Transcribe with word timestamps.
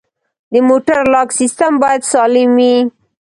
د 0.53 0.55
موټر 0.67 0.99
لاک 1.13 1.29
سیستم 1.39 1.71
باید 1.83 2.01
سالم 2.11 2.49
وي. 2.57 2.75